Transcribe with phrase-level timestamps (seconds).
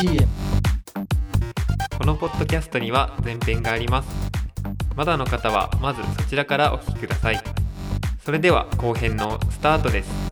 [0.00, 0.26] BGM
[1.98, 4.08] このポッドキャストには前編があります。
[4.96, 7.44] まだの方はまずそちらからお聞きください。
[8.24, 10.30] それでは後編のスタートです。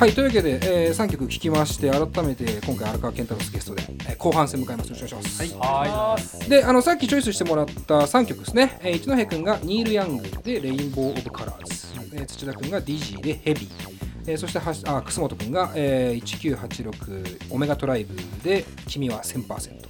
[0.00, 4.88] はいというわけで、えー、3曲聴きまして改めて今回荒川健太郎スゲストで、えー後半戦迎えます。
[4.88, 11.87] よろしくお願いします、であのさっきチョイスしてもらった3曲ですね、えー、一戸君がニール・ヤングでレインボー・オブ・カラーズ、
[12.18, 13.68] えー土田君がディジーでヘビー。
[14.26, 19.88] えーそしてはしあ楠本君が、えー、1986オメガトライブで君は1000%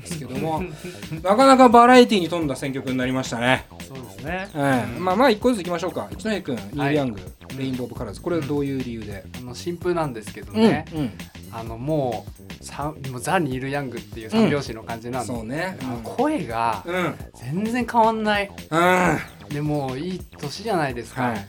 [0.00, 0.62] ですけども
[1.22, 4.48] なかなかバラエティに富んだ選曲になりましたね、そうですね。
[4.54, 6.08] ええまあまあ一個ずついきましょうか。
[6.10, 7.20] 一戸君ニール・ヤング、
[7.58, 8.20] レインボー・オブ・カラーズ。
[8.20, 11.10] これはどういう理由で、あの新風なんですけどうんね、うん
[11.54, 12.26] あのも
[12.60, 15.78] うさもうザ・ニール・ヤングっていう三拍子の感じなんで、そうね。
[15.82, 16.94] あの声がうん。
[16.96, 18.50] うん全然変わんない。
[18.70, 19.18] は
[19.50, 21.46] でもういい年じゃないですか、い。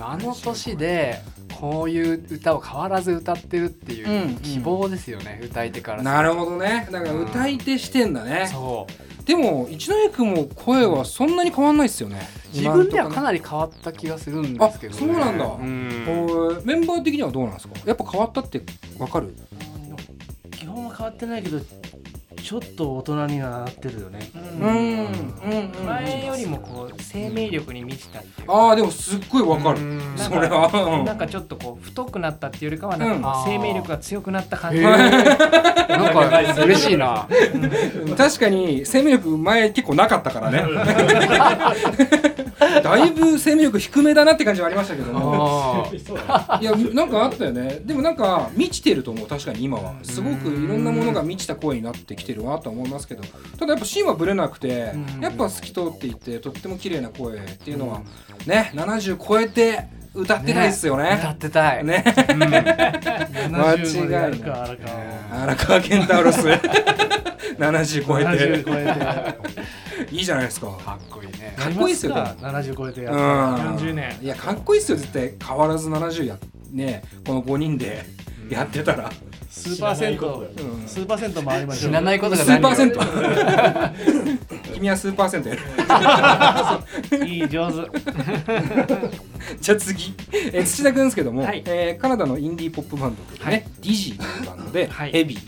[0.00, 1.20] あの年で
[1.54, 4.10] こういう歌を変わらず歌ってるっていうん。
[4.10, 4.36] うん。
[4.36, 6.88] う希望ですよね、歌い手からなるほどね。
[6.90, 12.20] だから歌い手してんだね、そうでも一戸君も声はそんなに変わんないっすよね。
[12.54, 15.44] 自分ではかりなり変わった気がするんですけど、ね、あそうなんだ。
[15.46, 16.62] うん。
[16.64, 17.74] メンバー的にはどうなんですか？
[17.84, 18.62] やっぱ変わったって
[18.98, 19.34] わかる？
[20.52, 21.58] 基本は変わってないけど
[22.46, 24.20] ちょっと大人にはなってるよね。
[24.34, 24.68] うん。
[24.68, 24.76] うん。
[25.80, 25.84] うん。
[25.84, 28.52] 前よりもこう生命力に満ちたっていうか。
[28.54, 29.80] ああでもすっごいわかる。
[29.80, 30.00] うん。
[30.16, 31.02] それは。
[31.04, 33.20] なんかちょっとこう太くなったっていうよりかはなんうん。
[33.20, 37.26] か生命力が強くなった感じ、なんか嬉しいな。
[38.06, 38.14] うん。
[38.14, 40.62] 確かに生命力前結構なかったからね
[42.58, 45.86] だいぶ生命力低めだなって感じはありましたけども。
[46.28, 47.80] あいやなんかあったよね。
[47.84, 49.94] でもなんか満ちてると思う確かに今は。
[50.02, 53.22] すごくいろんなものが満ちた声になってきてるなと思いますけど。
[53.58, 55.20] ただやっぱ芯はぶれなくてうん。
[55.20, 58.00] やっぱ透き通っていてとっても綺麗な声っていうのは
[58.46, 62.02] ね70超えて歌ってないですよ歌ねってたい、ね。
[62.06, 62.36] 70
[63.50, 64.78] まで間違いない。
[65.30, 66.48] 荒川健太郎ス
[67.58, 69.56] 70 超え70て
[70.10, 70.66] いいじゃないですか。
[70.72, 71.54] かっこいいね。
[71.56, 73.22] かっこいいっすよやりますか？70超えてやうった。
[73.22, 73.76] らん。
[73.78, 74.18] 40年。
[74.22, 74.98] いやかっこいいっすよ。
[74.98, 76.38] 絶対変わらず70や
[76.72, 78.04] ねこの5人で
[78.50, 79.10] やってたら。
[79.48, 81.90] 数パーセントうん数パーセント回りましょう。
[81.90, 83.00] 知らないことが数パ何ーセント
[84.74, 85.62] 君は数パーセントやる。
[87.26, 87.88] いい上手。
[89.60, 90.14] じゃあ次、
[90.52, 91.62] えー土田君ですけども、はい。
[91.66, 93.64] えーカナダのインディーポップバンドでね、はい。
[93.80, 95.12] ディジーというバンドで、はい。
[95.12, 95.40] ヘビー、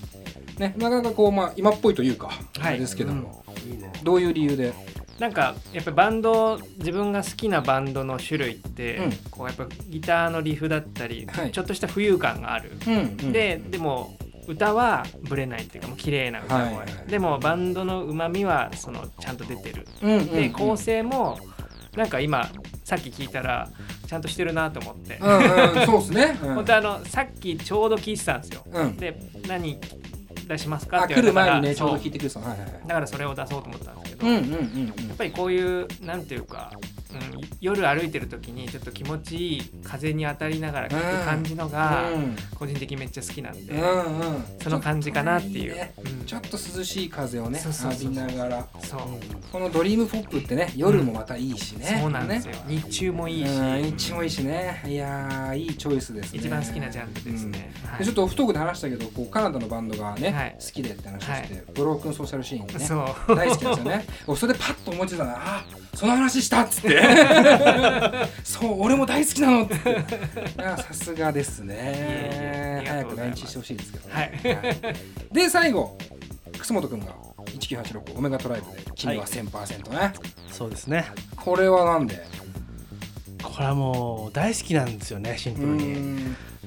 [0.58, 2.30] ね、なかなかこう、まあ、今っぽいというか、
[2.60, 3.92] あれですけども、いいね。
[4.02, 4.74] どういう理由で、
[5.18, 9.12] なんかやっぱりバンド自分が好きなバンドの種類って、うん。
[9.30, 11.52] こうやっぱギターのリフだったり、はい。
[11.52, 14.16] ちょっとした浮遊感がある、うんででも
[14.48, 16.74] 歌はブレないっていうかもう綺麗な歌声、はい。
[16.74, 21.38] はいでもバンドのうまみはそのちゃんと出てる、うんうんで構成も
[21.96, 22.48] なんか今
[22.84, 23.68] さっき聞いたら
[24.06, 29.78] ちゃんとしてるなと思って、うんうん、そうですね、うん本当あのさっきちょうど聞いてたんですよ、うんで何
[30.48, 31.02] 出しますか？
[31.02, 32.72] あって言われたから来る前にねちょうど聞いてくれたはいはいはい。
[32.86, 34.88] だからそれを出そうと思ったんですけど、うんうやんうん。
[35.12, 36.72] っぱりこういうなんていうか、
[37.12, 42.36] うん、夜歩いてる時にちょっと気持ちいい風に当たりながら聞く感じのがうん。
[42.54, 44.44] 個人的にめっちゃ好きなんで、うんうん。
[44.60, 45.76] その感じかなっていう。
[46.26, 48.66] ちょっと涼しい風をね浴びながら。
[48.82, 49.00] そう。
[49.52, 52.52] このドリームポップってね夜もまたいいしね、そうなんですね。
[52.52, 54.82] よ日中もいいし、うん日中もいいしね。
[54.86, 56.38] いやーいいチョイスですね。
[56.40, 57.98] 一番好きなジャンルですね、はい。
[58.00, 60.56] でちょっとオフトークで話したけどこうカナダのバンドがね、はい。
[60.60, 61.64] 好きでって話をして、はい。
[61.74, 62.74] ブロークンソーシャルシーンね
[63.34, 64.06] 大好きなんですよね。
[64.26, 67.02] 俺それでパッと思いついたらあその話したっつって。
[68.44, 70.04] そう俺も大好きなのっつって。
[70.56, 72.84] さすがですね。
[72.86, 75.34] 早く来日してほしいですけどね、はい。
[75.34, 75.98] で最後
[76.58, 77.06] 楠本君が
[77.46, 80.12] 1986オメガトライブで君は1000%ね、
[80.50, 81.06] そうですね。
[81.36, 82.24] これはなんで？
[83.42, 85.84] これはもう大好きなんですよねシンプうルに。
[85.92, 86.18] ん。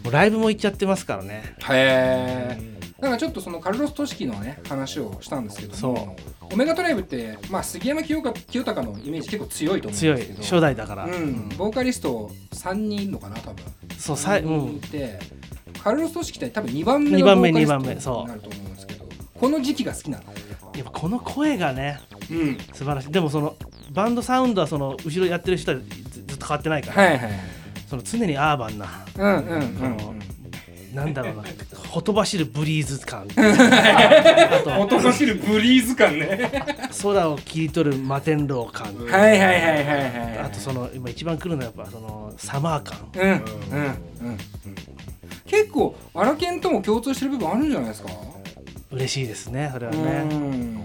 [0.03, 1.55] もうライブも行っちゃってますからね。
[1.69, 6.15] へえなんかちょっとそのカルロス・トシキのね話をしたんですけども
[6.51, 13.65] オメガトライブって、まあ、杉山清か清隆のイメージ結構強いと思うんですけど初代だから、うん、ボーカリスト3人いるのかな多分。
[13.97, 14.79] そうさい、3うん。
[14.79, 15.19] 人いて、
[15.83, 20.23] カルロス・トシキって多分2番目のボーカリストになると思うんですけどこの時期が好きなの？
[20.75, 21.99] やっぱこの声がね
[22.29, 22.57] うん。
[22.73, 23.11] 素晴らしい。
[23.11, 23.55] でもその
[23.91, 25.83] バンドサウンドはその後ろやってる人はず
[26.27, 27.31] ずっと変わってないから、はいはいはい。
[27.89, 28.87] その常にアーバンな
[29.17, 29.61] うんうんうん
[30.09, 30.13] う
[30.93, 30.95] ん。
[30.95, 31.43] なんだろうな
[31.91, 33.27] ほとばしるブリーズ感。
[33.35, 36.51] あと音走るブリーズ感ね。
[37.03, 38.95] 空を切り取る摩天楼感。
[38.95, 42.97] はいはいはいはいはいあとその今一番来るのはやっぱそのサマー感。
[43.15, 43.35] うんうんうん。
[43.35, 43.37] う
[44.31, 44.37] ん
[45.45, 48.09] 結構アラケンとも共通してる部分あるんじゃないですか？
[48.91, 50.31] 嬉しいですねそれはうねん。
[50.31, 50.83] うん。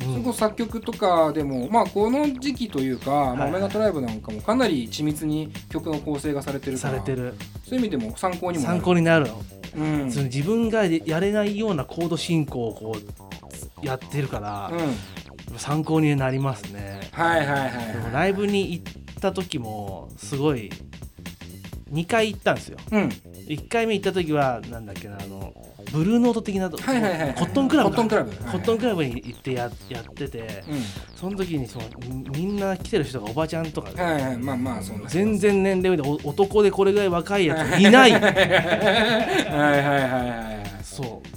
[0.00, 7.34] それこそ作曲とかでも、まあ、この時期というか、まあ、オメガトライブなんかもかなり緻密に曲の構成がされてるからされてる。
[7.68, 8.76] そういう意味でも参考にもなる。
[8.76, 9.26] 参考になる。
[9.26, 9.42] の、
[9.76, 10.10] うん。
[10.10, 12.96] その自分がやれないようなコード進行をこ
[13.82, 15.58] うやってるから、うん。
[15.58, 17.00] 参考になりますね。
[17.12, 18.12] はいはいはいはい。
[18.12, 20.70] ライブに行った時もすごい
[21.92, 22.78] 2回行ったんですよ。
[22.90, 23.08] うん。
[23.46, 25.52] 1回目行った時はなんだっけなあの
[25.94, 28.30] ブルーノート的なコットンクラブかコットンクラブ。
[28.32, 30.64] コットンクラブに行ってややってて、
[31.14, 34.36] その時にそのみみんな来てる人がおばちゃんとか、うんはいはい。
[34.36, 37.90] まあまあ全然年齢でお男でこれぐらい若いやつい。
[37.90, 38.12] ない。
[38.18, 41.28] はいはいはいはいそう。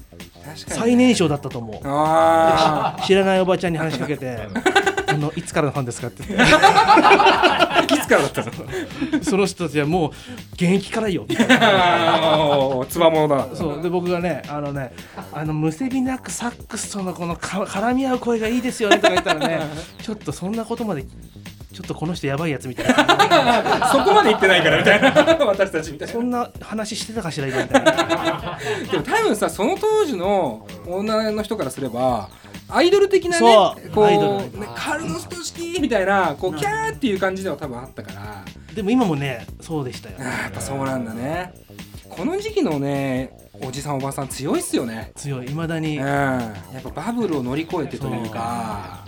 [0.56, 1.80] 最年少だったと思う。
[1.84, 4.40] あ知らないおばちゃんに話しかけて
[5.08, 6.24] 「あのいつからのファンですか?」って。
[6.28, 8.52] 言っあいつからだったの。
[8.52, 10.12] てその人たちはもう
[10.54, 11.44] 現役からよみた。
[11.44, 13.56] いなつばものだ。
[13.56, 13.82] そう。
[13.82, 14.94] で僕がねあのね
[15.34, 19.60] あのむせびなくサックスとのこのか絡み合う声がいいですよねとか言ったらね
[20.02, 21.04] ちょっとそんなことまで
[21.78, 22.96] ちょっとこの人やばいやつみたいな。
[23.94, 25.12] そこまで言ってないからみたいな。
[25.46, 26.14] 私たちみたいな。
[26.14, 28.58] そんな話してたかしら今みたいな。
[28.92, 32.30] でも多分さその当時の女の人からすれば
[32.70, 33.46] アイドル的なね
[33.94, 38.46] こうねカルロス・トシキみたいなこうキャーっていう感じでは多分あったから。
[38.74, 40.18] でも今もねそうでしたよ。
[40.20, 41.54] やっぱそうなんだね。
[42.10, 43.32] この時期のね
[43.62, 45.12] おじさんおばさん強いっすよね。
[45.16, 45.52] 強い。
[45.52, 45.98] いまだに。
[45.98, 46.04] うん。
[46.04, 49.06] やっぱバブルを乗り越えてというか。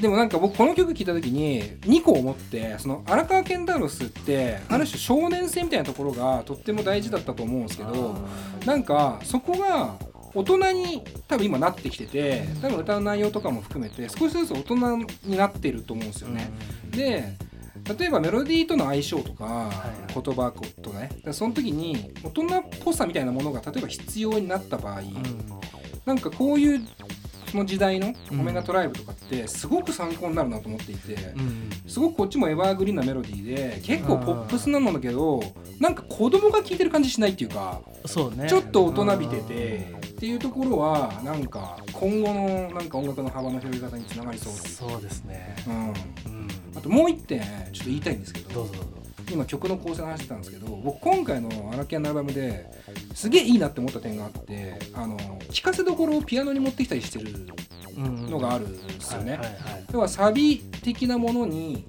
[0.00, 8.16] でもなんか僕この曲聴いた時に2個思ってその荒川ケンタロスってある種少年性みたいなところがとっても大事だったと思うんですけど
[8.64, 9.96] なんかそこが
[10.38, 14.74] 大人に多分今なってきてて多分歌う内容とかも含めて少しずつ大人
[15.24, 16.50] になってると思うんですよね。
[16.90, 17.36] で
[17.98, 19.70] 例えばメロディーとの相性とか
[20.10, 20.52] い言葉
[20.82, 21.10] とかね。
[21.32, 25.02] その時に大人っぽさみたいなものが例えば必要になった場合、
[26.04, 27.17] なんかこういうそ
[27.56, 31.16] の時代のオメガトライブとかってすごく参考になるなと思っていて、
[31.86, 35.42] すごくこっちもエバーグリーンなメロディーで結構ポップスなんだけど
[35.80, 38.48] なんか子供が聴いてる感じしないっていうかそうね。
[38.48, 45.56] ちょっと大人びててっていうところはなんか今後のなんか音楽の幅の広げ方につながりそうそうですね。
[45.66, 45.88] うん、
[46.32, 46.37] うん
[46.76, 48.88] あともう一点ちょっと言いたいんですけどどうぞどうぞ。
[49.30, 52.64] 今曲の構成の話してたんですけど僕今回のアラキアのアルバムで
[53.14, 55.18] すげえいいなって思った点があってあの
[55.50, 57.34] 聴かせどころをピアノに持ってきたりしてる
[57.96, 59.38] のがあるんですよね。
[59.92, 61.84] 要はサビ的なものに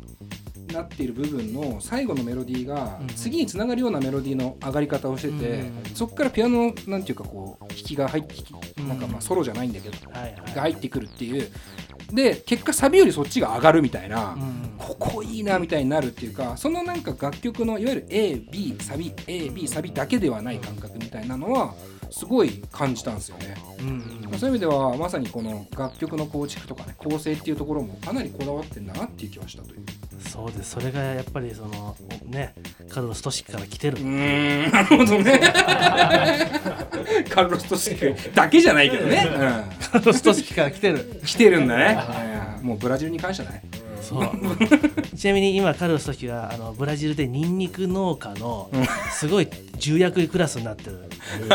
[0.74, 11.52] なっている部分の最後のメロディーがうん次につながるようなメロディーの上がり方をしてて、うんそこからピアノのなんていうかこう弾きが入ってきうんなんかまあソロじゃないんだけど、が入ってくるっていう
[12.12, 14.70] で結果サビよりそっちが上がるみたいな、うん。
[14.78, 21.74] ここいいなみたいになるっていうかそのなんか楽曲のいわゆる AB サビ AB サビだけではない感覚みたいなのは
[22.12, 23.56] すごい感じたんですよね。
[23.80, 29.80] うんうんそういう意味ではまさにこの楽曲の構築とかね構成っていうところもかなりこだわってんだなっていう気はしたという。
[30.28, 31.96] そうですそれがやっぱりその
[32.26, 32.54] ね
[32.90, 35.40] カルロス・トシキから来てるうーんなるほどね。
[37.30, 39.28] カルロス・トシキだけじゃないけどね。
[39.92, 41.98] カルロス・トシキから来てるうん、来てるんだね。
[42.60, 43.64] うんもうブラジルに感謝だね。
[44.10, 44.30] そう。
[45.16, 48.70] ちなみに今カルロス・トシキはあのブラジルでニンニク農家の
[49.12, 49.48] すごい
[49.78, 50.98] 重役クラスになってる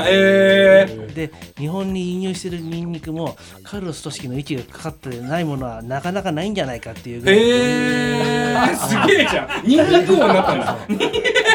[0.06, 7.38] え ー、で日本に輸入してるニンニクもカルロス・トシキの息がかかってないものはなかなかないんじゃないかっていうぐらい。
[7.40, 9.48] えー、すげえじゃん。
[9.66, 10.78] ニンニク王になったんだ。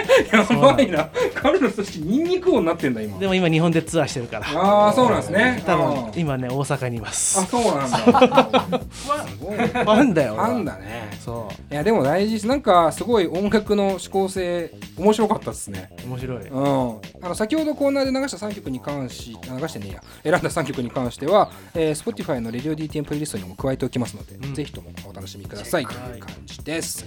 [0.31, 1.09] やばいな。
[1.33, 3.17] カルロスとしてニンニク王になってんだ今。
[3.17, 5.63] でも今日本でツアーしてるからああそうなんですね。
[5.65, 7.97] 多分今ね大阪にいまあすそうなんだ。
[7.97, 11.09] フ ファンだよァンだね。
[11.23, 12.47] そういやでも大事です。
[12.47, 15.89] なんかすごい音楽の指向性面白かったですね。
[16.05, 27.05] 面白いうん、あの先ほどコーナーで流した3曲に関し流してねえや選んだ3曲に関しては、えー、Spotify の RadioDTM プレイリストにも加えておきますので、うんぜひともお楽しみくださいという感じです。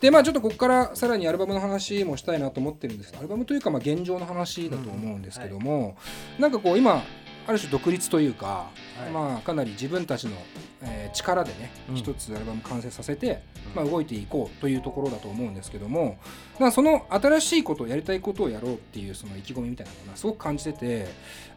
[0.00, 3.12] でまあちょっとここからさらにアルバムの話もしたいなと思ってるんです。
[3.12, 5.96] けどアルバムというかまあ現状の話だと思うんですけども、
[6.38, 7.02] なんかこう今
[7.46, 8.70] ある種独立というか、
[9.08, 9.10] い。
[9.10, 10.36] まあかなり自分たちの、
[10.82, 11.94] えー力でねうん。
[11.96, 13.42] 一つアルバム完成させて、
[13.74, 16.18] まあ、動いていこうというところだと思うんですけども
[16.58, 21.06] なんかその新しいことをやりたいことをやろうっていうその意気込みみたいなのがすごく感じてて、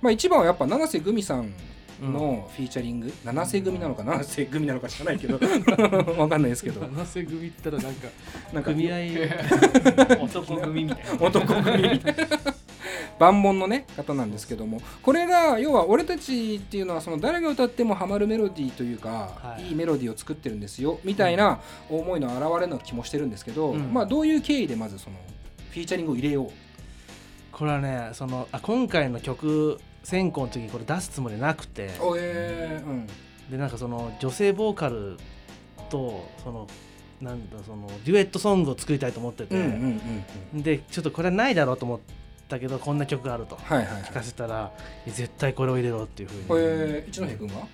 [0.01, 1.53] まあ、一番はやっぱ七瀬グミさん
[2.01, 5.39] のフィーチャリング、七瀬組なのか七瀬組なのか知らないけど。
[6.17, 6.81] わかんないですけど。
[6.81, 8.07] 七瀬組ったらなんか
[8.53, 8.95] なんか組合。
[10.23, 11.25] 男組みたいな。
[11.25, 12.27] 男組みたいな。
[13.19, 14.81] 万本のね方なんですけども。
[15.03, 19.67] これが要は俺たちっていうのはその誰が歌ってもハマるメロディーというか、はい。
[19.67, 20.99] い、いメロディーを作ってるんですよ。
[21.03, 23.93] みたいな思いの表れの気もしてるんですけど、うん。
[23.93, 25.17] まあどういう経緯でまずその
[25.71, 26.51] フィーチャリングを入れよう？
[27.51, 31.89] これはねそのあ今回の曲選考の時にこれ出すつもりなくて。
[31.99, 33.07] おえー、うん。
[33.49, 35.17] でなんかその女性ボーカル
[35.89, 36.67] とその
[37.19, 40.01] なんだそのデュエットソングを作りたいと思ってて、うんうんうん
[40.53, 41.99] うんでちょっとこれはないだろうと思っ
[42.47, 43.55] たけどこんな曲があると。
[43.55, 44.71] はいはい聞かせたら
[45.07, 47.67] 絶対これを入れろっていうふうに、えー、一ノ瀬君は？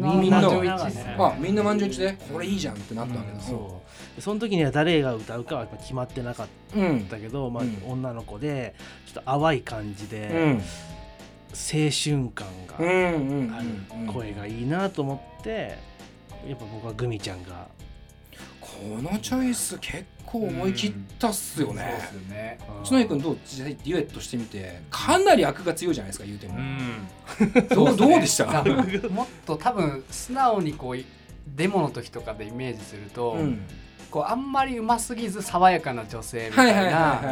[0.00, 0.40] もうみんな。
[0.40, 2.18] 満場一致ねあみんな満場一致で？
[2.32, 4.16] これいいじゃんってなったわけだ、そう。
[4.16, 8.74] でその時には誰が歌うかは決まってなかっうんたけど、まあうん女の子で
[9.06, 10.62] ちょっと淡い感じで、うん
[11.52, 12.46] 青春感
[12.78, 15.78] うんがうんある声がいいなと思って
[16.48, 17.68] やっぱ僕はグミちゃんが
[18.60, 18.68] こ
[19.02, 22.58] のチョイス結構思い切ったっすよね、そうですよね。
[22.84, 27.08] 一ノ瀬君どう実際デュエットしてみてかなり悪が強いじゃないですか言うても、うん
[27.68, 28.62] どうどうでした？
[29.10, 31.04] もっと多分素直にこう
[31.56, 33.60] デモの時とかでイメージすると、うん
[34.10, 37.22] こうあんまりうますぎず爽やかな女性みたいな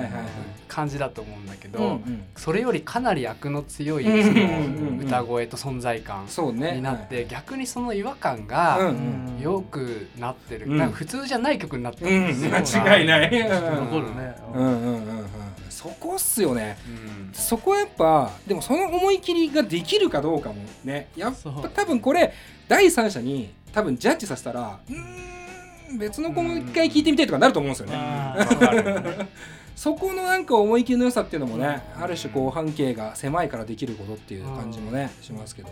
[0.69, 2.01] 感じだと思うんだけど、
[2.37, 6.73] それよりかなり悪の強いうんその歌声と存在感そうね。
[6.73, 9.39] になって、逆にその違和感うんがうん。
[9.41, 12.51] よくなってる、か普通じゃない曲になってるうんですよ。
[12.81, 13.31] 間違いない。
[13.31, 14.67] 残るね、うん。
[14.67, 15.29] うんうんうん
[15.71, 16.77] そこっすよね。
[16.89, 17.33] うん。
[17.33, 21.09] そこはやっぱでもその思い切りができるかどうかもね。
[21.17, 22.33] やっぱ多分これ
[22.67, 25.38] 第三者に多分ジャッジさせたらうーん
[25.97, 29.29] 別の子も一回聞いてみたいとかなると思うんですよね。
[29.77, 35.69] そこのなんか思い切りの良さっていうのもねうんある種こう半径が狭いからできることっていう感じもねしますけど。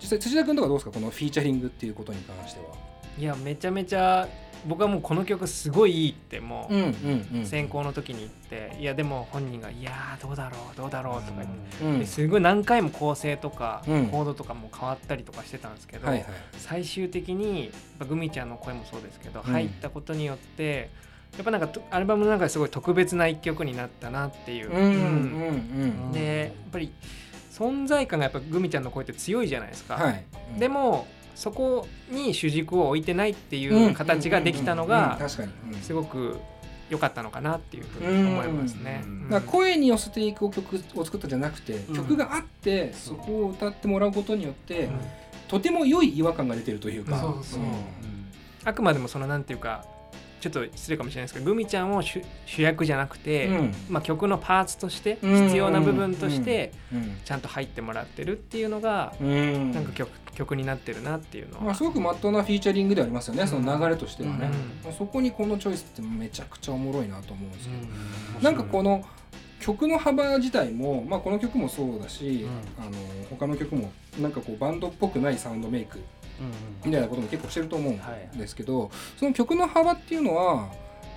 [0.00, 0.90] 実際辻田君とかどうですか？
[0.92, 2.66] このフィーチャリングっていうことに関しては。
[3.18, 4.28] いやめちゃめちゃ
[4.66, 11.42] 僕はもうこの曲すごいいいってもう、選考の時に言っていやでも本人が「いやーどうだろうどうだろう」とか
[11.82, 14.06] 言って、すごい何回も構成とか、うん。
[14.06, 16.08] コードとかも変わったりとかしてたんですけど、
[16.58, 17.70] 最終的に
[18.08, 19.52] グミちゃんの声もそうですけど、うん。
[19.52, 20.90] 入ったことによって
[21.36, 26.12] やっぱなんかとアルバムの中ですごい特別な一曲になったなっていう。
[26.12, 26.92] でやっぱり
[27.52, 29.94] 存在感がやっぱグミちゃんの声って強いじゃないですか。
[29.94, 30.24] はい。
[30.58, 35.52] でもそこに主軸を置いてないっていう形ができたのが確かに。
[35.72, 35.80] うん。
[35.80, 36.38] すごく
[36.90, 39.04] 良かったのかなっていうふうに思いますね。
[39.30, 41.96] だから声に寄せていく曲を作ったんじゃなくて、うん。
[41.96, 45.00] 曲があってそこを歌ってもらうことによって、うん。
[45.48, 47.34] とても良い違和感が出てるというか、
[48.64, 49.84] あくまでもそのなんていうか
[50.40, 53.74] ちょっと失礼かもしれないですけどグミちゃんを主主役じゃなくて、うん。
[53.88, 55.44] まあ、曲のパーツとしてうん。
[55.46, 57.16] 必要な部分としてうん。
[57.24, 59.72] ちゃんと入ってもらってるっていうのがうん。
[59.72, 64.50] なんか曲曲になってるなっていうのまあ、は、すごくまっとうなフィーチャリングではありますよね、その流れとしてはね、
[64.86, 69.04] うんそこにこのチョイスってめちゃくちゃおもろいなと思うんですけど、うんなんかこの
[69.60, 72.90] 曲の幅自体も、まあ、この曲もそうだし、うあの
[73.30, 76.52] 他の曲もなんかこうバンドっぽくないサウンドメイクうん
[76.84, 80.68] みたいなことも結構してると思うんはいですけど、その曲の幅っていうのは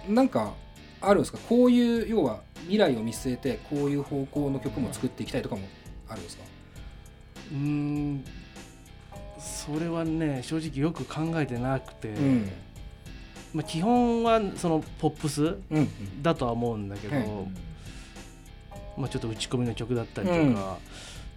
[0.08, 0.54] なんか
[1.02, 1.40] あるんですか？
[1.50, 5.64] こういう要は未来を見据えてこういう方向の曲も作っていきたいとかも
[6.08, 6.44] あるんですか、
[7.52, 8.24] うーん
[9.48, 12.52] それはね正直よく考えてなくて、うん。
[13.54, 17.28] まあ、基本はそのポップスうんだとは思うんだけど、はい
[18.98, 20.78] まあ、ちょっと打ち込みの曲だったりとか、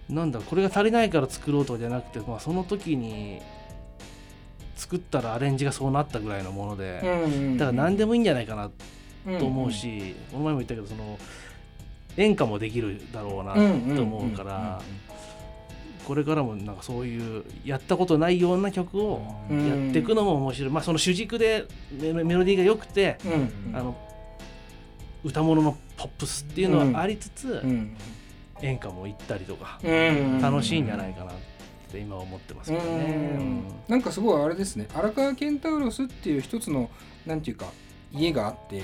[0.09, 3.41] なんだこれが足りないから作ろうとかじゃなくて、まあ、その時に
[4.75, 8.69] 作ったらアレンジがそうなったぐらいのもので、うんだから何でもいいんじゃないかな
[9.25, 11.17] もと思うし、この前も言ったけどその
[12.17, 13.53] 演歌もできるだろうな
[13.95, 14.81] と思うから
[16.07, 23.29] これからもなんかそういうやったことないような曲をやっていくのも面白い、まあ、その主軸でメメロディーが良くて、う
[23.71, 23.75] ん。
[23.75, 23.95] あの
[25.23, 27.95] 歌物のポップスっていうのはありつつ、うん。
[28.61, 30.41] 演歌も行ったりとか、うん。
[30.41, 31.35] 楽しいんじゃないかなっ
[31.91, 33.35] て今は思ってますけどね。
[33.37, 33.63] うん。
[33.87, 34.87] なんかすごいあれですね。
[34.93, 36.89] 荒川ケンタウロスっていう一つの
[37.25, 37.67] なんていうか
[38.11, 38.81] 家があって、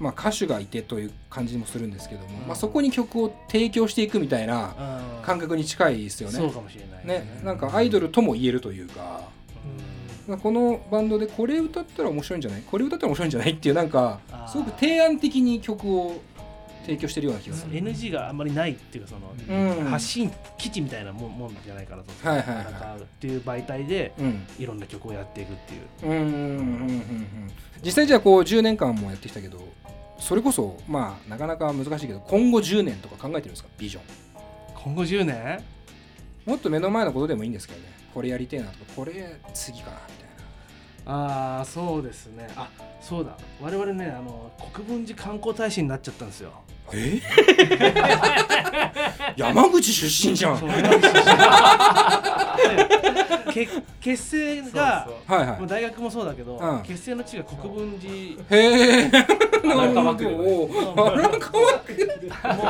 [0.00, 2.46] まあ、歌手がいてという感じもするんですけども、うん。
[2.48, 5.22] まあ、そこに曲を提供していくみたいなうん。
[5.22, 6.38] 感覚に近いですよね。
[6.38, 7.40] そうかもしれないね。
[7.44, 9.28] なんかアイドルとも言えるというか。
[10.42, 12.62] このバンドでこれ歌ったら面白いんじゃない？
[12.62, 13.50] これ歌ったら面白いんじゃない？
[13.50, 16.20] っていうなんかすごく提案的に曲を
[16.90, 17.72] 提供してるような気がする。
[17.72, 19.84] NG があんまりないっていうかその、うん。
[19.84, 24.46] 発信基地みたいなもんもんじゃないかなと、はいはいっていう媒体でうん。
[24.58, 25.82] いろんな曲をやっていくっていう。
[26.02, 27.50] うんうんうんうんうん
[27.82, 29.58] 実際じゃあこう10年間もやってきたけど
[30.18, 33.70] それこそまあなかなか難しいけど今後10年とか考えてるんですか？
[33.78, 34.02] ビジョン。
[34.74, 35.64] 今後10年？
[36.44, 37.86] もっと目の前のことでもいいんですけどね。
[38.12, 40.30] これやりてえなとかこれ次かなみたい
[41.06, 42.48] ああそうですね。
[42.54, 42.68] あ
[43.00, 43.36] そうだ。
[43.62, 46.52] 我々ねあの国分寺観光大使になっちゃったんですよ。
[46.96, 47.20] なえ？
[49.36, 50.58] 山口出身じゃん。
[50.58, 50.72] そは
[53.48, 53.68] うけ
[54.00, 55.08] 結成が
[55.66, 56.82] 大学もそうだけど、うん。
[56.82, 58.12] 結成の地が国分寺。
[58.12, 59.10] いへえ。
[59.10, 60.68] なるほど荒川区も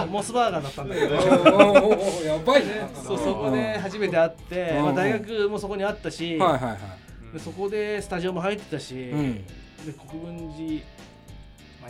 [0.05, 1.15] うモスバーガーだったんだけど。
[1.15, 6.79] やばいねそうそこで初めて会って、まあ、大学もそこにあったし、はいはいはい。
[7.35, 9.45] でそこでスタジオも入ってたし、うん。
[9.45, 11.00] で国分寺まあ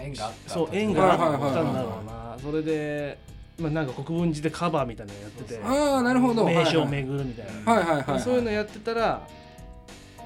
[0.00, 2.37] 縁があったそう縁があったんだろうな。
[2.42, 3.19] それで、
[3.59, 6.45] まあ、なんか国分寺でカバーみたいなのやっててああなるほど。
[6.45, 9.26] 名所をはい巡るみたいな、はいはいはいそういうのやってたら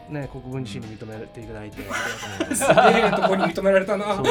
[0.09, 1.83] ね国分寺市に認めていただいて。
[1.89, 1.91] あり
[2.31, 4.07] がとうごすげえとこに認められたな。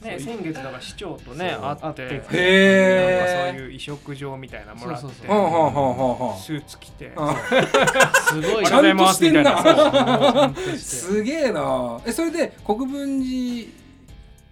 [0.00, 7.12] ね先月だから市長とね会ってへそういう移植場みたいなのもらってスーツ着て。
[7.16, 7.36] あ
[8.28, 10.52] すごい ちゃんとしてんな。
[10.78, 12.00] すげえな。
[12.06, 13.68] えそれで国分寺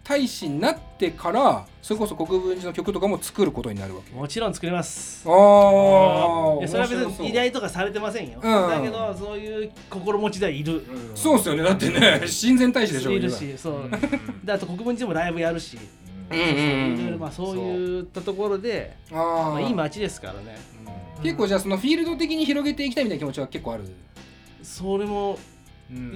[0.09, 4.11] 大使になってからそれこそ国分寺の曲とかも作ることになるわけ。
[4.15, 5.23] もちろん作れます。
[5.29, 5.33] ああ
[6.67, 8.71] それは別に依頼とかされてませんよ、うん。
[8.71, 10.83] だけどそういう心持ちではいる、
[11.15, 11.63] そうっすよね。
[11.63, 13.91] だってね親善大使でしょいるしそう、
[14.43, 15.77] であと国分寺でもライブやるし、
[16.31, 20.57] うんうんいろいろまあそういったところで、あまああ、いい街ですからね。
[21.23, 23.85] 結構じゃあそのフィールド的に広げていきたいみたいな気持ちは結構ある。
[24.63, 25.39] それも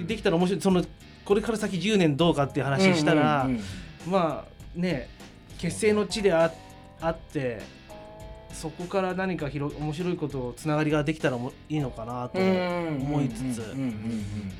[0.07, 0.63] できたら面白い。
[0.63, 0.83] その
[1.25, 3.63] これから先10年どうかっていう話したら、うんうんうん
[4.05, 5.09] まあね
[5.59, 6.53] 結成の地であ
[7.01, 7.61] あって
[8.53, 13.79] そこから何か広面白いことつながりができたらもいいのかなと思いつつ、うん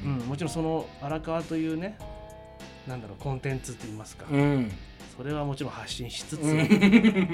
[0.05, 1.99] うんうんもちろんその荒川というね
[2.87, 4.41] なんだろうコンテンツって言いますか、うん。
[4.41, 4.73] うん
[5.17, 6.57] それはもちろん発信しつつ、うん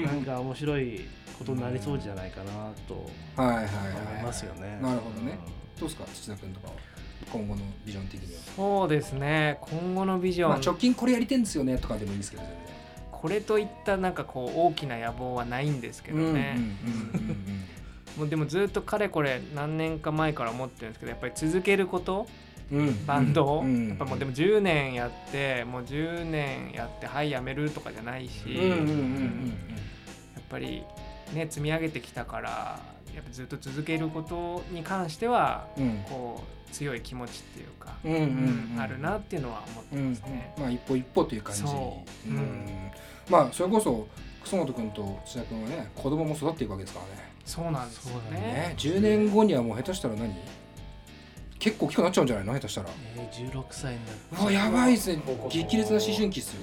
[0.03, 1.05] なんか面白い
[1.37, 3.09] ことになりそうじゃないかなと
[3.41, 3.65] はいはいはい。
[4.11, 4.79] 思いますよね。
[4.81, 5.39] なるほどね。
[5.79, 6.73] どうですか土田君とかは？
[7.31, 8.41] 今後のビジョン的には。
[8.55, 9.57] そうですね。
[9.61, 12.59] 今後のビジョン、まあ直近これやりてんですよねとかでもいいですけど全然
[13.11, 16.57] これといったなんかこう大きな野望はないんですけどね、
[18.17, 22.27] もうでもずっとかれこれ何年か前から思ってるんですけどやっぱり続けること
[23.05, 30.83] バンドを、うんやっぱもうでも10年やってもう10年やってはいやめるとかじゃないし、やっぱり
[31.33, 32.79] ね積み上げてきたから
[33.15, 35.83] やっぱずっと続けることに関してはうん。
[35.83, 38.21] うんこう強い気持ちっていうか、うんうん
[38.75, 40.53] うんあるなっていうのは思ってますね。
[40.55, 41.63] まあ一歩一歩という感じ。
[41.63, 42.29] そう。
[42.29, 42.37] うん。
[42.37, 42.67] うん。
[43.27, 44.07] まあそれこそ
[44.43, 47.31] 楠本君と土田君はね子供も育っていくわけですからね。
[47.43, 48.75] そうなんですよそうだねね。
[48.77, 50.31] 10年後にはもう下手したら何？
[51.57, 52.53] 結構大きくなっちゃうんじゃないの？
[52.53, 52.89] 下手したら。
[53.17, 56.61] えー、16歳になるうわやばいですね激烈な思春期っすよ。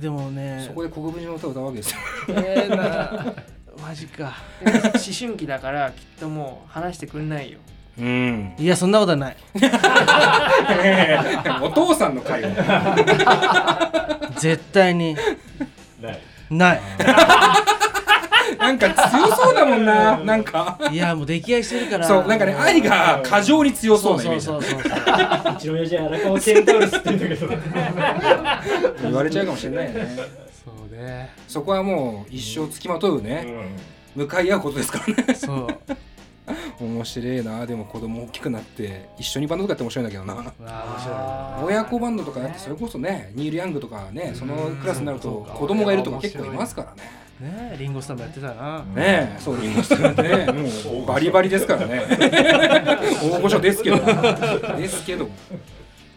[0.00, 0.64] でもね。
[0.66, 1.98] そこで国分寺の歌を歌うわけですよ。
[2.28, 3.34] えー、な
[3.82, 4.34] マジか。
[4.64, 4.72] 思
[5.18, 7.58] 春期だからきっともう話してくんないよ。
[7.98, 8.54] うん。
[8.58, 9.36] いやそんなことはない。
[11.62, 14.26] お父さんの会話。
[14.38, 15.16] 絶対に。
[16.50, 16.80] ない。
[18.58, 20.18] なんか強そうだもんな。
[20.18, 20.76] なんか。
[20.90, 22.06] いやもう溺愛してるから。
[22.06, 24.84] そうなんかね愛が過剰に強そそううなイメージそうそうそうう。
[25.58, 27.48] ちの親父は荒川ケンタウルスって言うんだけど。
[29.02, 30.12] 言われちゃうかもしれないよね。
[30.16, 30.28] そう
[31.00, 33.46] ねそこはもう一生つきまとうね。
[34.14, 35.34] 向かい合うことですからね。
[35.34, 35.68] そう。
[36.80, 37.66] 面白いな。
[37.66, 41.62] でも子供大きくなって一緒にバンドとかやって面白いんだけどな。
[41.62, 47.10] 親子バンドとかやってそれこそねニール・ヤングとかねそのクラスになると子供がいるとか結構いますからね。
[47.40, 47.44] い。
[47.44, 48.78] ねリンゴスタンもやってたな。
[48.94, 50.46] ねえそうリンゴスタンね。
[50.52, 50.68] も
[51.04, 52.02] うバリバリですからね。
[53.22, 53.98] 大御所ですけど。
[54.76, 55.28] ですけど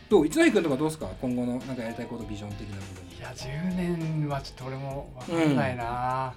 [0.10, 0.26] どう？
[0.28, 1.08] 一ノ井君とかどうですか？
[1.22, 6.34] 今後のなんかやりたいことビジョン的な部分いや10年はちょっと俺も分かんないな、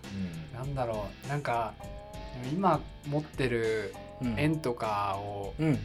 [0.55, 1.29] なんだろう。
[1.29, 1.74] なんか
[2.52, 4.35] 今持ってるうん。
[4.38, 5.79] 縁とかをうんうん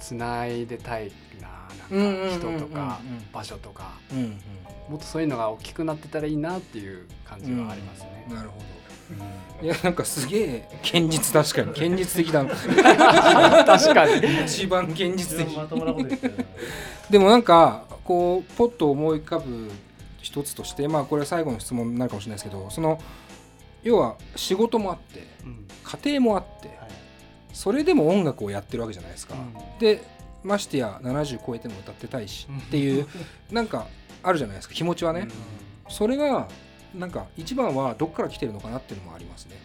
[0.00, 3.00] つないでたいなうんうんうんなんかうん人とか
[3.32, 3.92] 場所とか。
[4.12, 4.40] うんうん。
[4.88, 8.26] もっとそういうのが大きくなってたらいいなっていう感じはありますね。
[8.28, 8.64] なるほど
[9.62, 11.90] いやなんかすげえ堅実確かに。
[11.90, 14.44] 堅実的だ確かに。
[14.44, 15.48] 一番現実的。
[17.08, 19.70] でもなんかこうポッと思い浮かぶ
[20.20, 23.00] 一つとしてまあこれは最後の質問になるかもしれないですけどその
[23.82, 25.66] 要は仕事もあってうん。
[25.84, 26.90] 家庭もあってはい。
[27.52, 29.78] それでも音楽をやってるわけじゃないですか、うん。
[29.78, 30.02] で
[30.42, 33.06] ましてや70超えても歌ってたいしっていう
[33.52, 33.86] なんか
[34.24, 34.74] あるじゃないですか。
[34.74, 35.28] 気持ちはね、
[35.88, 36.48] それが
[36.94, 39.56] なんか一番はどっから来てるのかなっていうのもありますね。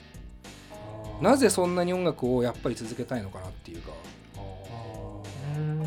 [1.22, 3.92] なぜそんなに音楽をやっぱり続けたいのかなっていうか。
[5.58, 5.84] うん。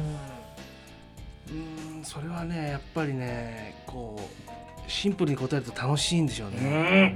[2.03, 7.15] それはねやっぱりねこうシンプルに答えると楽しいんでしょうね、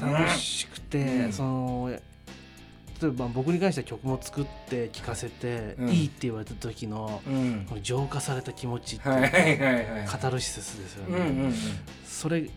[0.00, 1.32] 楽しくて、うん。
[1.32, 1.90] その
[3.00, 5.88] 例えば僕に関しては曲も作って聴かせて、うん。
[5.88, 7.64] いいって言われた時のうん。
[7.68, 10.06] この浄化された気持ちっていうはいはいはいはい。
[10.06, 11.54] カタルシスですよね、うんうんうん。
[12.04, 12.50] それ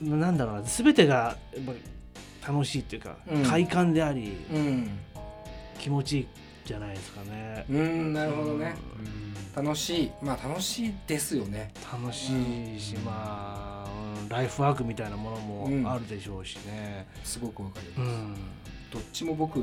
[0.00, 1.36] なんだろうな全てが
[2.46, 3.42] 楽しいっていうか、うん。
[3.42, 4.90] 快感でありうん。
[5.78, 6.26] 気持ちいい
[6.64, 7.64] じゃないですかね。
[7.70, 8.74] うんなるほどね、
[9.54, 10.10] 楽しい。
[10.20, 11.72] まあ楽しいですよね。
[11.90, 12.32] 楽し
[12.76, 13.88] いし、まあ
[14.28, 18.10] ライフワークみたいなものもあるでしょうしね、すごくわかります、
[18.92, 19.60] どっちも僕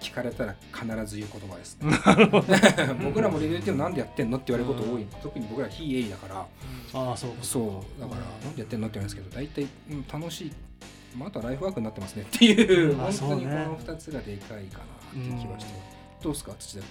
[0.00, 1.96] 聞かれたら必ず言う言葉です、ね、
[3.02, 6.46] 僕らもレギュレーティブなんでやってんのって言われること多い、特に僕ら非営利だから。
[6.92, 8.00] ああそうそう。
[8.00, 10.52] だからなんでやってんのって言うんですけど大体、うん、楽しい。
[11.16, 14.84] またライフワークになってますねっていう、本当にこの2つがでかいかな
[15.34, 15.72] って気はして、
[16.22, 16.82] どうですか土田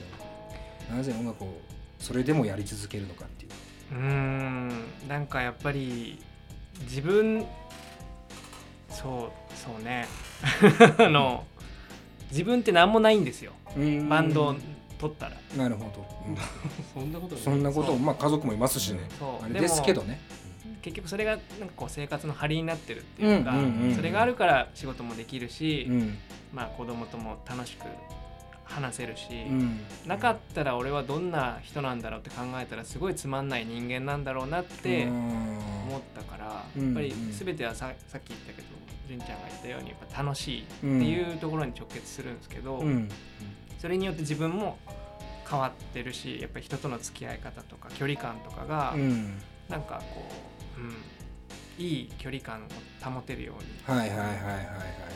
[0.90, 0.98] 君。
[0.98, 1.62] なぜ音楽を
[2.00, 3.52] それでもやり続けるのかっていう。
[3.96, 4.70] うん。
[5.08, 6.20] なんかやっぱり
[6.82, 7.46] 自分
[8.90, 10.08] そうそうね。
[11.00, 11.46] あの
[12.34, 13.52] 自分って何もないんですよ。
[14.10, 14.56] バンドを
[14.98, 15.38] 取ったら。
[15.56, 16.04] なるほど、
[16.92, 19.02] そんなことそんなことまあ家族もいますしね。
[19.22, 20.20] あれですけどね。
[20.82, 23.54] 結局それがなんかこう生活の張りになってるっていうか、
[23.96, 26.18] それがあるから仕事もできるし、うん、
[26.52, 27.86] まあ子供とも楽しく
[28.66, 38.83] 話せるし、うん、なかったら俺はどんな人なんだろうって考えたらすごいつまんない人間なんだろうなって思ったから、やっぱり全てはささっき言ったけど
[39.14, 43.10] 純ちゃんが言ったようにやっぱ楽しいっていうところに直結するんですけど、うん、
[43.80, 44.78] それによって自分も
[45.50, 50.24] 変わってるしやっぱり人との付き合い方とか距離感とかが、うん、なんかこ
[50.78, 50.96] う、うん、
[51.78, 53.98] いい距離感を保てるように。
[53.98, 54.34] はいはいはいはい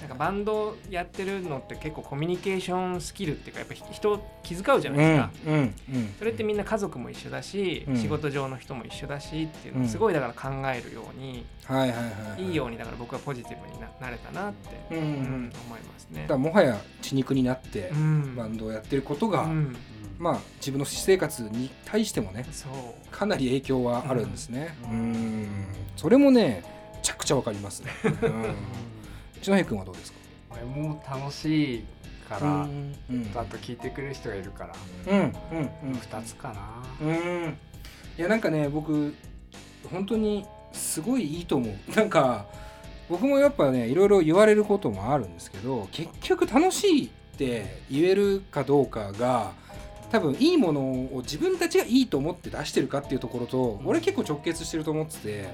[0.01, 5.73] なんかバンドやってるのって結構コミュニケーションスキルっていうかやっぱ人を気遣うじゃないですか、うんうんうん、
[6.19, 12.05] それってみんな家族も一緒だし、うん、仕事上の人も一緒だしっていうのをすごいだから考えるように、はいはいは
[12.37, 12.51] いい。
[12.51, 16.25] いようにだから僕はポジティブにななれたなって、うんうん、思いますね。
[16.27, 17.91] だもはや血肉になって
[18.35, 19.49] バンドをやってることが、
[20.19, 22.45] まあ、自分の私生活に対してもね
[23.11, 24.75] かなり影響はあるんですね。
[24.83, 26.63] うん、それもね
[26.95, 27.91] めちゃくちゃわかりますね。
[28.03, 28.55] うん、
[29.39, 30.17] 一戸君はどうですか？
[30.51, 31.83] 俺も楽しい
[32.27, 32.95] から、うん。
[33.35, 34.73] あと聞いてくれる人がいるから、
[35.07, 35.19] うん。
[35.19, 35.69] うん。
[35.83, 36.51] うん、2つか
[36.99, 37.07] な。
[37.07, 37.57] うん、
[38.17, 39.13] いやなんかね僕
[39.91, 41.91] 本当にすごいいいと思う。
[41.95, 42.47] なんか
[43.07, 49.53] 僕もやっぱねいろいろ言われることもあるんですけど結局楽しいって言えるかどうかが
[50.11, 55.45] 多分いいものを自分たちがいいと思って出してるかっていうところと、俺結構直結してると思ってて、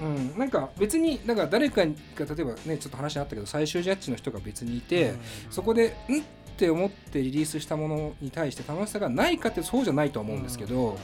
[0.00, 5.14] うん、なんか別になんか誰かが例えばねちょっと話あったけど最終ジャッジの人が別にいて、
[5.50, 6.22] そこでんっ
[6.56, 10.98] て思ってリリースしたものに対して楽しさがないかってそうじゃないと思うんですけど、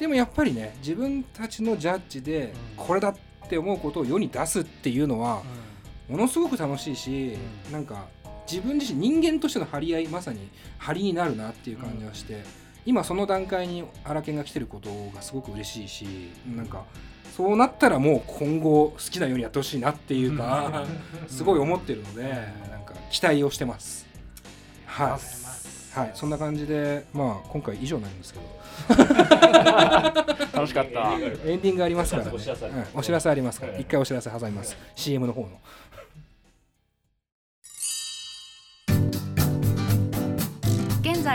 [0.00, 3.16] でもやっぱりね自分たちのジャッジでこれだっ
[3.48, 5.42] て思うことを世に出すっていうのは
[6.08, 7.36] ものすごく楽しいし、
[7.70, 8.06] なんか
[8.50, 12.42] 自分自身人間としての張り合いまさに張りになるなっていう感じがして、うん、
[12.86, 16.06] 今その段階に荒研が来てることがすごく嬉しいし、
[16.48, 16.84] うん、なんか
[17.36, 20.84] そうなったらもう今後好きなようにやってほしいなっていうか、
[21.28, 22.22] すごい思ってるので、
[22.68, 24.08] なんか期待をしてます。
[24.86, 25.20] は
[25.94, 28.58] い、はい、そんな感じで、まあ今回以上になるんですけど。
[30.52, 31.12] 楽しかった。
[31.46, 34.76] エンディングありますから、ね、お知らせありますから、一回お知らせ挟みます。
[34.96, 35.48] CM の方の。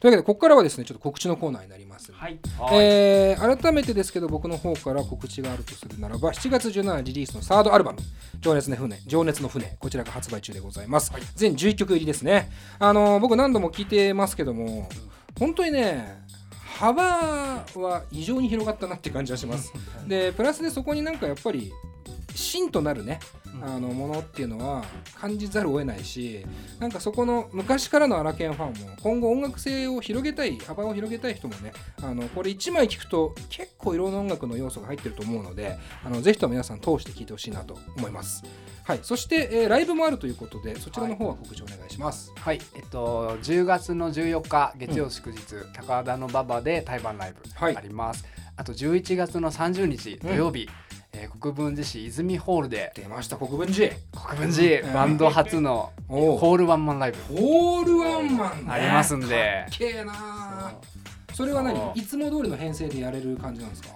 [0.00, 2.10] というわけで、ここからはですね、ちょっと告知のコーナーになります。
[2.10, 2.38] はい。
[2.72, 7.98] えー、改めてですけど、僕の方から告知があるとするならば、7月17日リリースのサードアルバム、
[8.40, 11.12] 情熱の船、情熱の船、こちらが発売中でございます。
[11.12, 12.50] はい、全11曲入りですね。
[12.78, 14.88] あのー、僕何度も聞いてますけども、
[15.38, 16.24] 本当にね、
[16.78, 19.70] 幅は異常に広がったなって感じがします。
[20.08, 21.74] で、プラスでそこになんかやっぱり、
[22.34, 23.20] 芯となるね、
[23.62, 24.84] あのものっていうのは
[25.14, 26.44] 感じざるを得ないし
[26.78, 38.44] なんかそこの昔からのアラケンファンも今後音楽性を広げたい幅を広げたい人もねあのこれ1枚聞くと結構いろんな音楽の要素が入ってると思うのであのぜひとも皆さん通して聴いてほしいなと思います。
[38.84, 42.32] はい、そして、えー、ライブもあるということでそちらの方は告知お願いします。
[42.36, 48.24] はい、えっと10月の14日月曜祝日、うん、高田の馬場で対バンライブあります。
[48.24, 52.92] はい、あと11月の30日土曜日、うんえー、国分寺市泉ホールで。
[52.94, 53.94] 出ました国分寺。
[54.34, 57.18] 国分寺バンド初のホールワンマンライブ。
[57.36, 59.66] ホールワンマン、ね、ありますんで。
[59.68, 60.14] かっけえな。
[61.34, 61.92] それは何？
[61.94, 63.88] いつも通りの編成でやれる感じなんですか？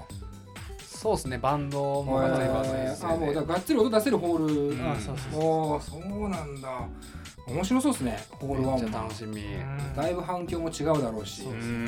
[0.78, 1.38] そうですね。
[1.38, 6.28] バンドもがっつりバンドです、あもうだがっつり音出せるホール、あそうそうそうそう。
[6.28, 6.68] なんだ。
[7.46, 9.44] 面白そうですねホールワンも楽しみ。
[9.94, 11.42] だいぶ反響も違うだろうし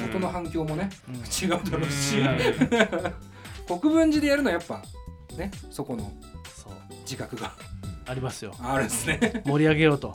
[0.05, 0.91] 音の反響もね、
[1.43, 2.17] 違うだろうし。
[3.67, 4.83] 国分寺でやるのはやっぱ
[5.37, 6.13] ねそこの
[7.03, 7.53] 自覚が。
[8.09, 8.55] ありますよ。
[8.61, 9.43] あるんですね。
[9.45, 10.15] 盛り上げようと。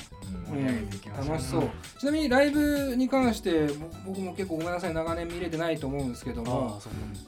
[1.27, 3.67] 楽しそう、ちなみにライブに関して
[4.05, 6.81] 僕も結構ごめんなさい長年見れてないと思うんですけども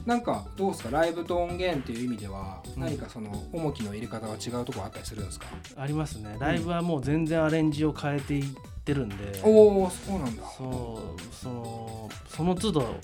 [0.06, 0.90] なんかどうですか？
[0.90, 5.46] ライブと音源っていう意味では、何かその重きの入れ方は違うところあったりするんですか？
[5.76, 6.36] ありますね。
[6.38, 8.44] ライブはもう全然アレンジを変えていっ
[8.84, 10.42] てるんで、おおそうなんだ。
[10.56, 12.96] そうそのその都度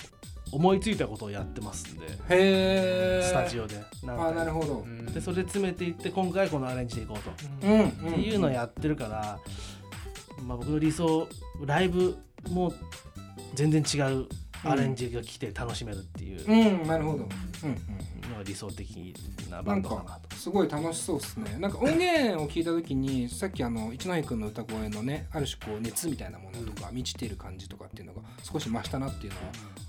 [0.51, 3.81] 思いついたことをやってますんでへスタジオで。
[4.05, 4.85] あなるほど。
[5.13, 9.39] でそれで詰めていって今回このアレンジでいこうと、うん、っていうのをやってるから、
[10.45, 11.27] まあ、僕の理想
[11.65, 12.17] ライブ
[12.49, 12.73] も
[13.53, 14.27] 全然違う
[14.63, 16.45] アレンジが来て楽しめるっていう、
[16.81, 19.15] うん、なるほど、うんうん、のが理想的
[19.49, 20.35] なバンドかなと。
[20.35, 21.57] すごい楽しそうですね。
[21.59, 29.39] なんか音源を聞いた時にさっきあの一ノ戸君の歌声のねある種こう熱みたいなものとか満ちている感じとかっていうのが少し増したなっていうの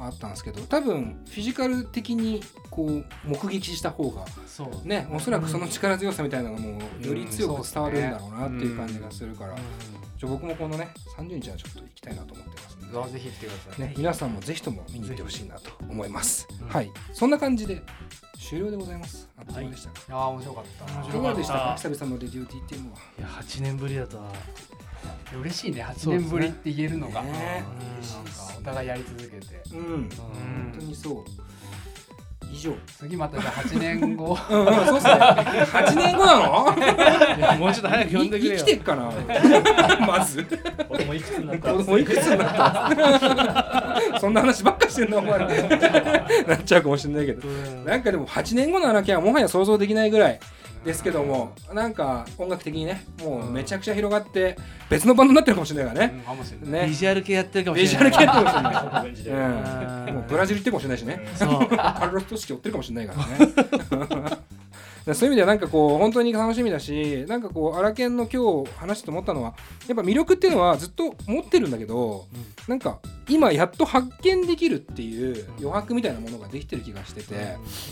[0.05, 4.87] はあったんですけど多分フィジカル的にこう目撃した方がそう。
[4.87, 9.57] ねおそらくその力強さみたいなのもより強く伝わるんだろうなっていう感じがするから、
[10.19, 12.42] じゃ僕もこのね30日はちょっと行きたいなと思
[12.93, 16.91] ってますのでぜひ来てください、ね、皆さんもぜひとも見に行ってほしいなと思います、はい。
[17.13, 17.83] そんな感じで
[18.39, 19.29] 終了でございます。
[19.39, 21.09] あっという間でした、はい、あ面白かった。
[21.09, 22.99] いかがでしたか久々のレディオ T っていうのは。
[23.19, 24.33] いや8年ぶりだとは。
[25.41, 27.65] 嬉しいね8年ぶりって言えるのが、ね、
[28.13, 29.63] なんかお互いやり続けて。
[29.73, 31.25] うん、うん、本当にそう
[32.53, 32.73] 以上。
[32.99, 34.37] 次またじゃあ8年後。
[34.47, 35.13] そうですね。
[35.13, 36.37] 8年後な
[37.49, 37.57] の？
[37.59, 38.57] もうちょっと早く呼んでくれよ。
[38.59, 39.11] 生きてっかな
[40.07, 40.45] まず。
[40.89, 41.73] 子供いくつになった？
[41.73, 42.55] 子供いくつになっ
[44.13, 44.19] た？
[44.21, 45.19] そんな話ばっかしてんの？
[45.19, 45.39] お前。
[45.39, 45.49] ら
[46.47, 47.49] なっちゃうかもしれないけど。
[47.85, 50.39] なんかでも8年後の荒木はもはや想像できないぐらい
[50.85, 54.57] ですけどもなんか音楽的にねもうめちゃくちゃ広がって
[54.91, 56.25] 別のバンドになってるかもしれないからね,、
[56.63, 56.87] ね。
[56.89, 57.89] ビジュアル系やってるかもしれない。
[57.89, 58.51] ビジュアル系やってる
[58.91, 61.29] かもしれない、うん、もうブラジル行ってるかもしれないしね。
[61.37, 61.69] そう。
[61.77, 63.53] カルロス・トシキ追ってるかもしれないからね。
[65.07, 65.13] そう。
[65.13, 69.55] いう意味ではなんかこう本当に楽しみだしなんかこうアラケンの今日話して思ったのは
[69.89, 77.35] やっぱ魅力っていうのはずっと持ってるんだけど、うん、なんか今やっと発見できるっていう余白みたいなものができてる気がしてて、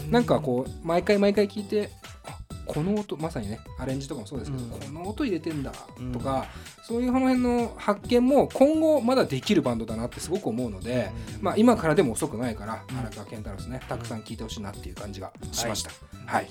[0.05, 1.91] うん、なんかこう毎回毎回聞いて
[2.25, 2.39] あ
[2.73, 5.73] この音まさにねアレンジとかもそうですけど、うん、この音入れてんだ
[6.13, 6.47] とか、
[6.79, 15.91] うん、そういうこの辺の発見も今後まだできるバンドだなってすごく思うので、うん、まあ、今からでも遅くないから荒川健太郎ですねたくさん聴いてほしいなっていう感じがしました。
[16.27, 16.51] はい、は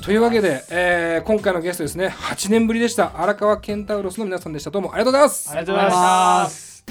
[0.00, 4.70] というわけで、えー、今回のゲストですね8年ぶりでした荒川ケンタウロスの皆さんでした。
[4.70, 5.50] どうもありがとうございます。
[5.50, 6.84] ありがとうございます。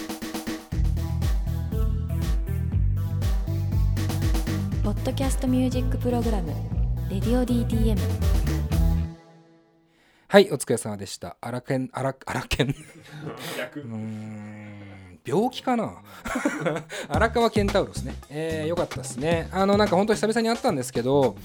[4.84, 6.54] podcast music program
[7.10, 8.31] Radio DTM
[10.32, 11.36] はいお疲れ様でした。
[11.41, 12.74] 荒研荒荒研。
[13.76, 15.20] うん。
[15.26, 16.02] 病気かな？
[17.10, 18.15] 荒川ケンタウロスね。
[18.30, 19.50] えー、よかったですね。
[19.52, 21.36] あのなんか本当久々に会ったんですけど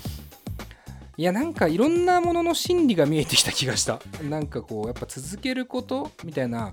[1.16, 3.99] いやなんかいろんなものの真理が見えてきた気がした。
[4.22, 6.72] なんかこうやっぱ続けることみたいな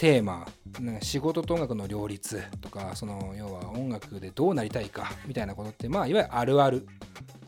[0.00, 0.48] テーマ
[0.80, 6.86] なん仕事と音楽の両立とかその要は音楽でどうなりたいかみたいなことってまあいわゆるあるある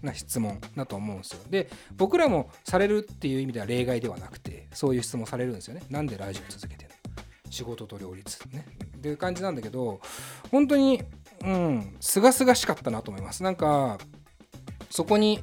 [0.02, 1.40] な質問だと思うんですよ。
[1.48, 5.82] で僕らもされるっていう意味では例外ではなくてそういう質問されるんですよね。
[5.88, 7.50] なんでラジオ続けてるの？
[7.50, 8.38] 仕事と両立。
[8.50, 8.66] ね。
[8.98, 10.02] っていう感じなんだけど
[10.50, 11.02] 本当に
[11.42, 13.42] うんすがすがしかったなと思います。
[13.42, 13.96] なんか
[14.90, 15.40] そこに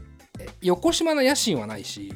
[0.61, 2.13] 横島な野心はないし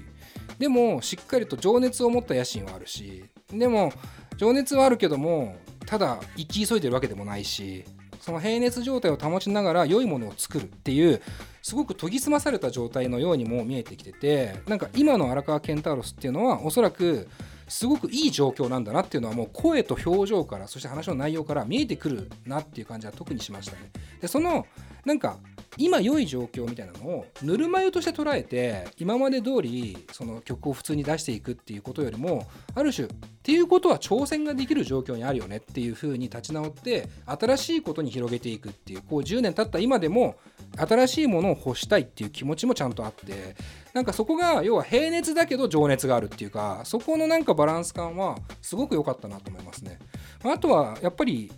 [0.60, 3.92] でもしっかりと情熱を持った野心はあるしでも
[4.38, 7.86] 情熱はあるけどもただ生き急いでるわけでもないし
[8.22, 11.22] その平熱状態を保ちながら良いものを作るっていう
[11.62, 17.28] すごく研ぎ澄まされた状態のようにも見えてきててなんか今の荒川ケンタウロスっていうのはおそらく
[17.68, 23.92] すごくいい状況なんだなっていうのはもう声と表情からそして話の内容から見えてくるなっていう感じは特にしましたね。
[24.22, 24.68] でその
[25.06, 25.38] なんか
[25.78, 33.12] 今良い状況みたいなのをぬるま湯として捉えて今まで通りその曲を普通に出していくっていうことよりもある種っ
[33.44, 40.36] ていうことは挑戦ができる状況にあるよねっていうふうに立ち直って新しいことに広げていくっていうこう10年経った今でも
[40.78, 43.56] 新しいものを欲したいっていう気持ちもちゃんとあって
[43.94, 50.00] なんかそこが要は平熱だけど情熱があるっていうかそこのなんかバランス感はすごく良かったなと思いますね。
[50.44, 51.52] あとはやっぱり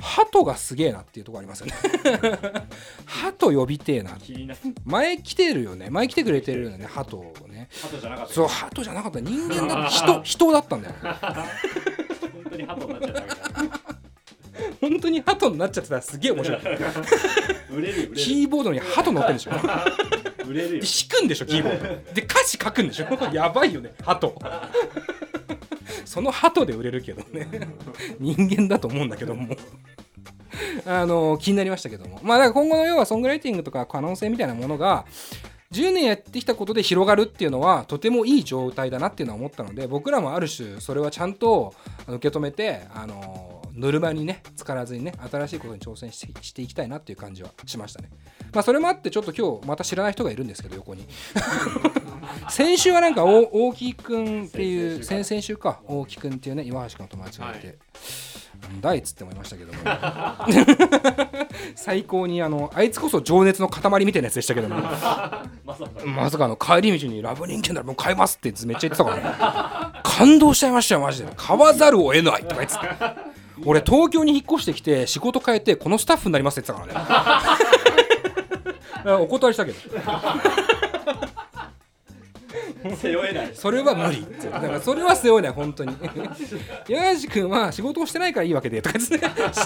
[0.00, 1.72] 鳩がすげえなっていうところありますよね。
[3.06, 4.16] 鳩呼びてえな。
[4.84, 5.88] 前来てるよね。
[5.90, 7.68] 前来てくれてるよね鳩をね。
[7.82, 9.20] 鳩じゃなかったそう鳩じゃなかった。
[9.20, 10.94] 人間だ 人人だったんだよ。
[11.00, 14.00] 本当に鳩になっちゃった。
[14.80, 16.60] 本当に鳩になっちゃってたらすげえ面白い。
[17.70, 19.52] 売れるキーボードに鳩乗ってるでしょ。
[20.46, 20.80] 売れるよ。
[20.80, 22.12] で弾くんでしょキーボード。
[22.12, 23.06] で歌詞書くんでしょ。
[23.32, 24.34] やばいよね鳩
[26.04, 27.48] その鳩で売れるけどね。
[28.18, 29.56] 人間だと思うんだけども。
[30.84, 32.20] あの気になりましたけども。
[32.22, 35.06] まあだから今後の要はソングライティングとか可能性みたいなものが
[35.72, 41.74] 10年やってきたことで広がるっていうのはとてもいい状態だなっていうのは思ったので僕らもある種それはちゃんと
[42.08, 48.10] 受け止めてあのぬるまにね浸からずにね新しいことに挑戦してしていきたいなっていう感じはしましたね。
[48.52, 51.06] まあそれもあってちょっと今日また知らない人がいるんですけど横に
[52.48, 57.76] 先週はなんか大木くんっていう先々週か大木くんっていうね岩橋君の友達がいて、はい。
[58.80, 59.78] 大っつって思いましたけども。
[61.74, 64.76] 最高にあのあいつこそ情熱の塊みたいなやつでしたけども。
[65.64, 66.56] まさかの。
[66.56, 69.16] 帰り道に「ラブ人間ならもう買います」ってめっちゃ言ってたから。
[69.16, 71.32] ね感動しちゃいましたよマジで。
[71.36, 73.16] 買わざるを得ないとか言ってた。
[73.64, 77.04] 俺東京に引っ越してきて仕事変えてこのスタッフになりますって言ってたか
[79.04, 79.12] らね。
[79.24, 79.78] お断りしたけど
[82.96, 83.50] 背負えない。
[83.54, 85.94] それは無理だからそれは背負えない本当に。
[86.88, 89.08] 山梨君は仕事をしてないからいいわけでとか し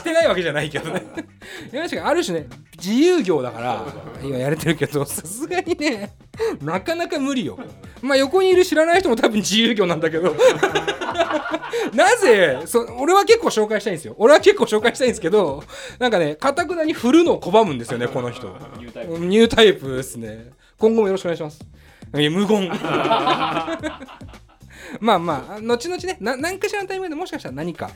[0.03, 1.03] てないわけじゃないけどね。
[1.71, 2.47] 山梨君ある種ね
[2.77, 3.85] 自由業だから
[4.23, 6.15] 今やれてるけどさすがにね
[6.63, 7.59] なかなか無理よ。
[8.03, 10.35] まあ横にいる知らない人も多分自由業なんだけど。
[11.93, 14.15] なぜそ俺は結構紹介したいんですよ。
[14.19, 15.63] 俺は結構紹介したいんですけど
[15.99, 18.49] なんかねかたくなに振るのを拒むんですよねこの人。
[18.49, 21.61] ニュータイプですね今後もよろしくお願いします。
[22.13, 22.71] 無言。
[25.01, 27.91] まあまあ後々ね何かしらのタイミングでもしかしたら何か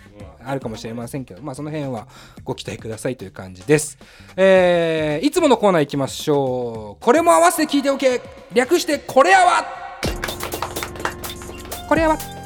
[0.44, 2.08] あるかもしれませんけどまあその辺は
[2.44, 3.98] ご期待くださいという感じです。
[4.36, 7.04] えー、いつものコーナーいきましょう。
[7.04, 8.20] これも合わせて聞いておけ。
[8.52, 9.64] 略してこれあわ。
[11.88, 12.38] これあわっていうね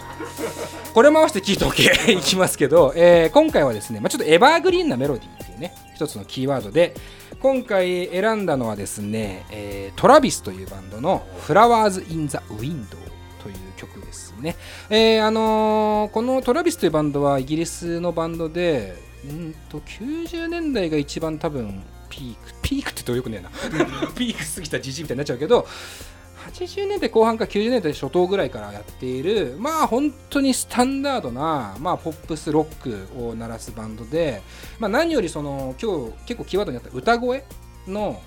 [0.94, 1.90] これも合わせて聞いておけ。
[2.12, 6.94] いきますけど、えー、今回はですね、まあ、ちょっとエバーグリーンなメロディーっていうね一つのキーワードで
[7.40, 13.00] 今回選んだのはですね、えー、 Travis というバンドの「Flowers in the Window」
[13.42, 14.54] という曲ですね、
[14.88, 18.94] えー、あのー、このトラビスというバンドはイギリスのバンドで
[19.26, 22.54] んと90年代が一番多分ピーク。
[22.62, 23.50] ピークってどうよくねえな。
[24.14, 25.66] ピーク過ぎたじじいみたいになっちゃうけど
[26.50, 34.42] 80年代後半か90年代初頭ぐらいからやっているまあ本当にスタンダードな、まあ、ポップスロックを鳴らすバンドで、
[34.78, 37.44] まあ、何よりその今日結構キーワードになった歌声
[37.86, 38.20] の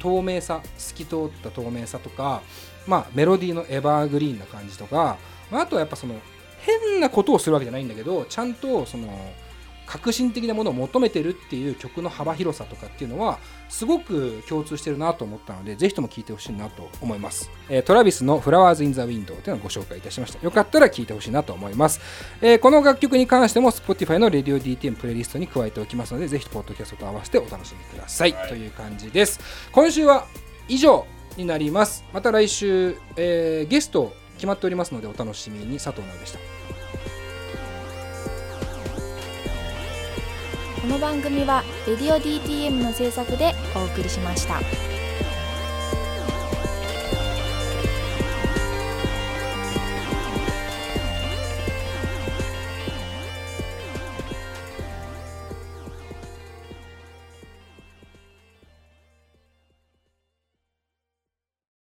[0.00, 2.42] 透明さ透き通った透明さとか、
[2.86, 5.18] まあ、メロディーのエバーグリーンな感じとか、
[5.50, 6.14] まあ、あとはやっぱその
[6.60, 9.08] 変なことをするわけじゃないんだけどちゃんとその
[9.86, 20.42] 革新的なものを求めてるっていう曲の幅広さとかっていうのはすごく共通してるなと思ったのでぜひとも聴いてほしいなと思います、えー、トラビスの Flowers in the Window というのをご紹介いたしました。
[20.44, 22.00] よかったら聴いてほしいなと思います、
[22.40, 29.40] えー、この楽曲に関しても Spotify の Radio DTM プレイリストに加えておきますのでぜひポッドキャストと合わせてお楽しみください、はい、という感じです。
[29.72, 30.26] 今週は
[30.68, 32.04] 以上になります。
[32.12, 35.78] また来週、えー、ゲスト決まっておりますのでお楽しみに。
[35.78, 36.65] 佐藤直でした
[40.86, 44.60] この番組は「レディオ DTM」の制作でお送りしました。